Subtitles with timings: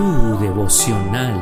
[0.00, 1.36] tu devocional.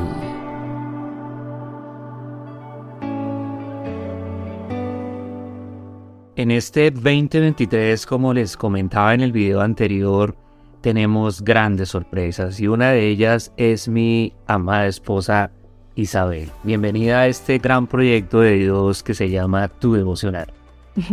[6.34, 10.36] En este 2023, como les comentaba en el video anterior,
[10.80, 15.52] tenemos grandes sorpresas y una de ellas es mi amada esposa
[15.94, 16.50] Isabel.
[16.64, 20.52] Bienvenida a este gran proyecto de Dios que se llama Tu devocional.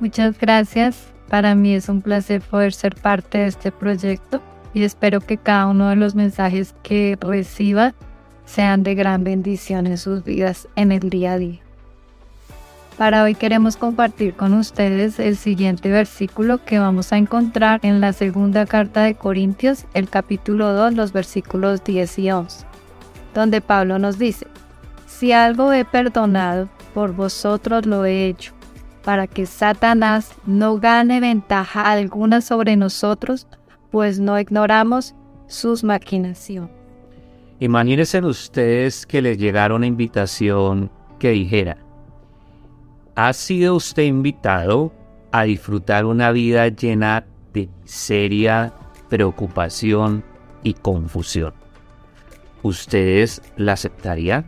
[0.00, 1.12] Muchas gracias.
[1.28, 4.42] Para mí es un placer poder ser parte de este proyecto
[4.76, 7.94] y espero que cada uno de los mensajes que reciba
[8.44, 11.60] sean de gran bendición en sus vidas en el día a día.
[12.98, 18.12] Para hoy queremos compartir con ustedes el siguiente versículo que vamos a encontrar en la
[18.12, 22.66] segunda carta de Corintios, el capítulo 2, los versículos 10 y 11,
[23.32, 24.46] donde Pablo nos dice,
[25.06, 28.52] si algo he perdonado, por vosotros lo he hecho
[29.06, 33.46] para que Satanás no gane ventaja alguna sobre nosotros,
[33.90, 35.14] pues no ignoramos
[35.46, 36.70] sus maquinaciones.
[37.60, 41.78] Imagínense ustedes que les llegara una invitación que dijera,
[43.14, 44.92] ¿ha sido usted invitado
[45.32, 48.74] a disfrutar una vida llena de miseria,
[49.08, 50.22] preocupación
[50.62, 51.54] y confusión?
[52.62, 54.46] ¿Ustedes la aceptarían?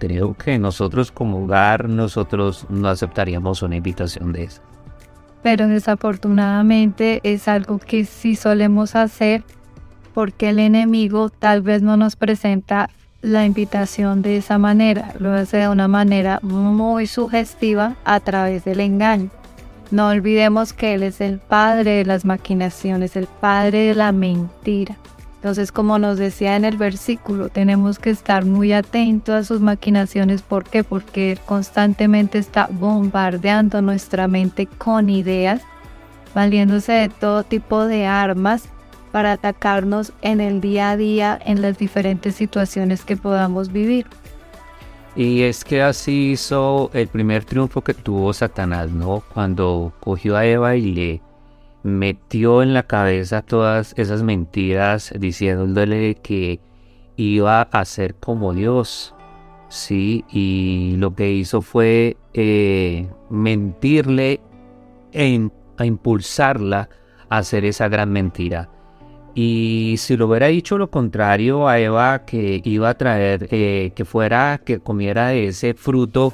[0.00, 4.62] creo que nosotros como hogar, nosotros no aceptaríamos una invitación de esa.
[5.42, 9.42] Pero desafortunadamente es algo que sí solemos hacer
[10.12, 12.90] porque el enemigo tal vez no nos presenta
[13.22, 18.80] la invitación de esa manera, lo hace de una manera muy sugestiva a través del
[18.80, 19.30] engaño.
[19.90, 24.96] No olvidemos que Él es el padre de las maquinaciones, el padre de la mentira.
[25.40, 30.42] Entonces, como nos decía en el versículo, tenemos que estar muy atentos a sus maquinaciones.
[30.42, 30.84] ¿Por qué?
[30.84, 35.62] Porque Él constantemente está bombardeando nuestra mente con ideas,
[36.34, 38.68] valiéndose de todo tipo de armas
[39.12, 44.06] para atacarnos en el día a día, en las diferentes situaciones que podamos vivir.
[45.16, 49.22] Y es que así hizo el primer triunfo que tuvo Satanás, ¿no?
[49.32, 51.22] Cuando cogió a Eva y le
[51.82, 56.60] metió en la cabeza todas esas mentiras diciéndole que
[57.16, 59.14] iba a ser como Dios.
[59.68, 64.40] Sí, y lo que hizo fue eh, mentirle
[65.12, 65.48] e
[65.78, 66.88] a impulsarla
[67.28, 68.68] a hacer esa gran mentira.
[69.34, 74.04] Y si lo hubiera dicho lo contrario a Eva, que iba a traer, eh, que
[74.04, 76.32] fuera, que comiera ese fruto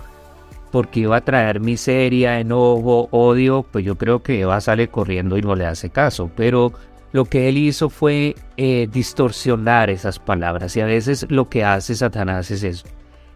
[0.77, 5.41] porque iba a traer miseria, enojo, odio, pues yo creo que Eva sale corriendo y
[5.41, 6.31] no le hace caso.
[6.37, 6.75] Pero
[7.13, 11.95] lo que él hizo fue eh, distorsionar esas palabras y a veces lo que hace
[11.95, 12.87] Satanás es eso,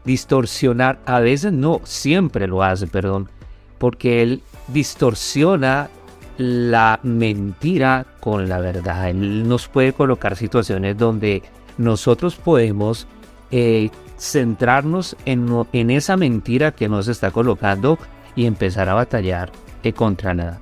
[0.04, 3.30] distorsionar, a veces no, siempre lo hace, perdón,
[3.78, 5.88] porque él distorsiona
[6.36, 9.08] la mentira con la verdad.
[9.08, 11.42] Él nos puede colocar situaciones donde
[11.78, 13.06] nosotros podemos
[13.50, 13.88] eh,
[14.20, 17.98] centrarnos en, en esa mentira que nos está colocando
[18.36, 19.50] y empezar a batallar
[19.82, 20.60] eh, contra la,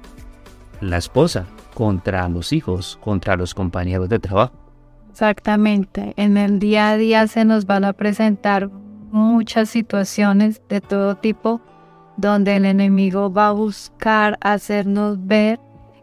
[0.80, 4.54] la esposa, contra los hijos, contra los compañeros de trabajo.
[5.10, 6.14] Exactamente.
[6.16, 8.70] En el día a día se nos van a presentar
[9.10, 11.60] muchas situaciones de todo tipo
[12.16, 15.58] donde el enemigo va a buscar hacernos ver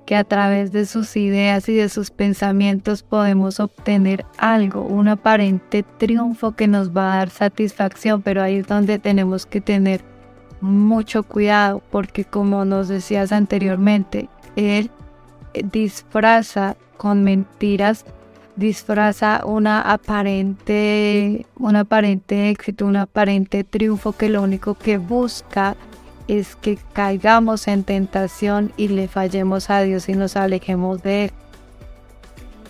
[0.06, 5.84] que a través de sus ideas y de sus pensamientos podemos obtener algo, un aparente
[5.84, 10.02] triunfo que nos va a dar satisfacción, pero ahí es donde tenemos que tener
[10.62, 14.92] mucho cuidado porque como nos decías anteriormente, él
[15.72, 18.06] disfraza con mentiras,
[18.56, 25.76] disfraza una aparente, un aparente éxito, un aparente triunfo que lo único que busca
[26.28, 31.32] es que caigamos en tentación y le fallemos a Dios y nos alejemos de Él.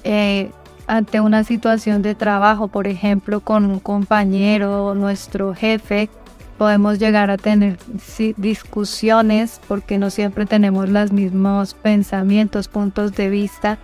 [0.04, 0.52] Eh,
[0.88, 6.10] ante una situación de trabajo, por ejemplo, con un compañero, nuestro jefe,
[6.58, 7.78] podemos llegar a tener
[8.38, 13.78] discusiones porque no siempre tenemos los mismos pensamientos, puntos de vista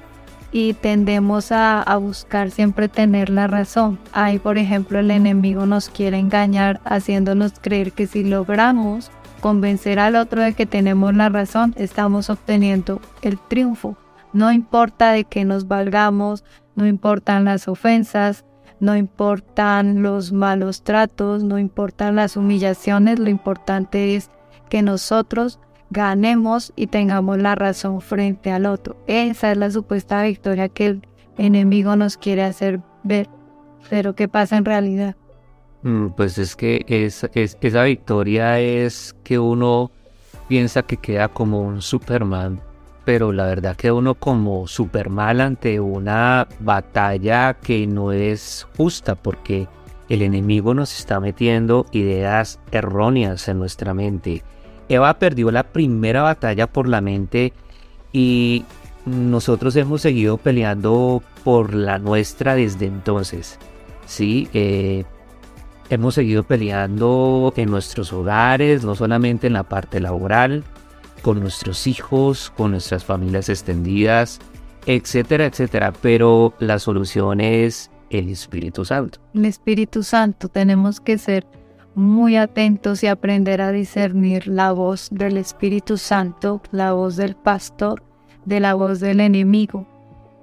[0.52, 3.98] y tendemos a, a, buscar siempre tener la razón.
[4.12, 10.16] Ahí, por ejemplo, el enemigo nos quiere engañar haciéndonos creer que si logramos convencer al
[10.16, 13.98] otro de que tenemos la razón, estamos obteniendo el triunfo.
[14.32, 16.46] No importa de que nos valgamos,
[16.76, 18.46] no importan las ofensas,
[18.80, 24.30] no importan los malos tratos, no importan las humillaciones, lo importante es
[24.70, 25.60] que nosotros
[25.90, 28.96] ganemos y tengamos la razón frente al otro.
[29.08, 31.08] Esa es la supuesta victoria que el
[31.38, 33.28] enemigo nos quiere hacer ver.
[33.90, 35.16] Pero ¿qué pasa en realidad?
[35.84, 39.92] Mm, pues es que es, esa victoria es que uno
[40.48, 42.62] piensa que queda como un Superman
[43.06, 49.16] pero la verdad que uno como super mal ante una batalla que no es justa
[49.16, 49.68] porque
[50.10, 54.44] el enemigo nos está metiendo ideas erróneas en nuestra mente.
[54.90, 57.54] Eva perdió la primera batalla por la mente
[58.12, 58.66] y
[59.06, 63.58] nosotros hemos seguido peleando por la nuestra desde entonces.
[64.06, 65.06] Sí, eh,
[65.92, 70.64] hemos seguido peleando en nuestros hogares, no solamente en la parte laboral,
[71.22, 74.40] con nuestros hijos, con nuestras familias extendidas,
[74.86, 75.92] etcétera, etcétera.
[76.02, 79.20] Pero la solución es el Espíritu Santo.
[79.34, 81.46] El Espíritu Santo tenemos que ser
[81.94, 88.02] muy atentos y aprender a discernir la voz del Espíritu Santo, la voz del pastor,
[88.46, 89.86] de la voz del enemigo.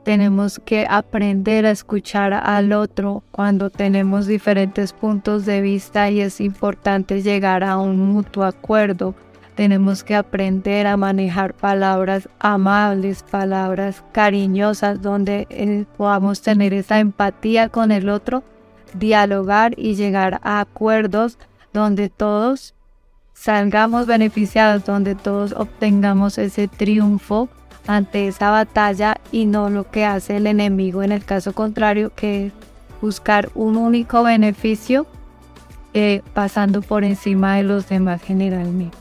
[0.09, 6.41] Tenemos que aprender a escuchar al otro cuando tenemos diferentes puntos de vista y es
[6.41, 9.15] importante llegar a un mutuo acuerdo.
[9.55, 17.69] Tenemos que aprender a manejar palabras amables, palabras cariñosas, donde eh, podamos tener esa empatía
[17.69, 18.43] con el otro,
[18.95, 21.37] dialogar y llegar a acuerdos
[21.75, 22.75] donde todos
[23.35, 27.51] salgamos beneficiados, donde todos obtengamos ese triunfo
[27.89, 32.47] ante esa batalla y no lo que hace el enemigo en el caso contrario, que
[32.47, 32.53] es
[33.01, 35.07] buscar un único beneficio
[35.95, 38.97] eh, pasando por encima de los demás generalmente.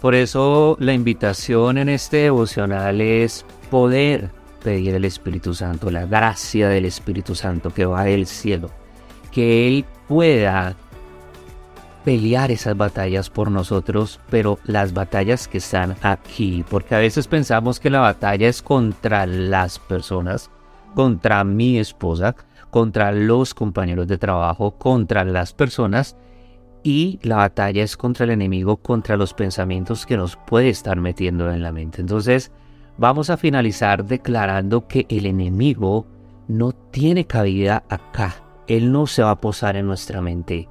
[0.00, 4.30] Por eso la invitación en este devocional es poder
[4.62, 8.70] pedir el Espíritu Santo, la gracia del Espíritu Santo que va del cielo,
[9.32, 10.76] que Él pueda
[12.06, 17.80] pelear esas batallas por nosotros, pero las batallas que están aquí, porque a veces pensamos
[17.80, 20.48] que la batalla es contra las personas,
[20.94, 22.36] contra mi esposa,
[22.70, 26.16] contra los compañeros de trabajo, contra las personas,
[26.84, 31.50] y la batalla es contra el enemigo, contra los pensamientos que nos puede estar metiendo
[31.50, 32.02] en la mente.
[32.02, 32.52] Entonces,
[32.98, 36.06] vamos a finalizar declarando que el enemigo
[36.46, 38.36] no tiene cabida acá.
[38.68, 40.68] Él no se va a posar en nuestra mente.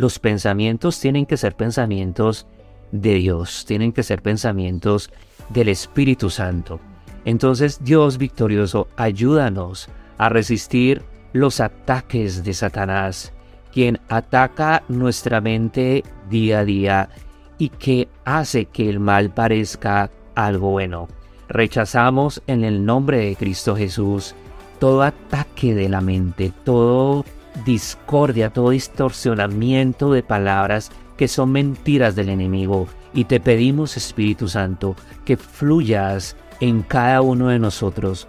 [0.00, 2.46] Los pensamientos tienen que ser pensamientos
[2.90, 5.10] de Dios, tienen que ser pensamientos
[5.50, 6.80] del Espíritu Santo.
[7.26, 11.02] Entonces, Dios victorioso, ayúdanos a resistir
[11.34, 13.34] los ataques de Satanás
[13.74, 17.10] quien ataca nuestra mente día a día
[17.58, 21.08] y que hace que el mal parezca algo bueno.
[21.46, 24.34] Rechazamos en el nombre de Cristo Jesús
[24.78, 27.22] todo ataque de la mente, todo
[27.64, 32.86] discordia, todo distorsionamiento de palabras que son mentiras del enemigo.
[33.12, 38.28] Y te pedimos, Espíritu Santo, que fluyas en cada uno de nosotros.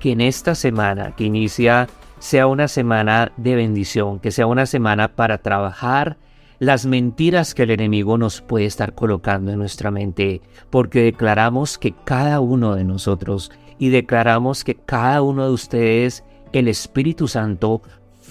[0.00, 1.88] Que en esta semana que inicia
[2.18, 6.18] sea una semana de bendición, que sea una semana para trabajar
[6.58, 10.40] las mentiras que el enemigo nos puede estar colocando en nuestra mente,
[10.70, 16.66] porque declaramos que cada uno de nosotros y declaramos que cada uno de ustedes, el
[16.66, 17.82] Espíritu Santo,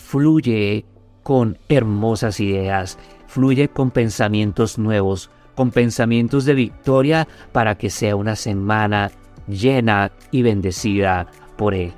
[0.07, 0.86] fluye
[1.21, 8.38] con hermosas ideas, fluye con pensamientos nuevos, con pensamientos de victoria para que sea una
[8.38, 9.12] semana
[9.50, 11.27] llena y bendecida
[11.57, 11.92] por Él.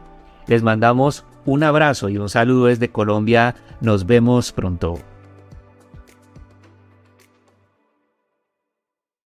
[0.48, 3.54] Les mandamos un abrazo y un saludo desde Colombia.
[3.80, 4.98] Nos vemos pronto.